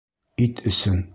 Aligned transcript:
Ит 0.45 0.63
өсөн! 0.73 1.09